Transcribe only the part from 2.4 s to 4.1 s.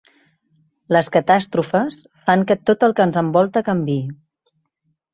que tot el que ens envolta canviï.